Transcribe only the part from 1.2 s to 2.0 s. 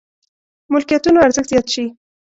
ارزښت زيات شي.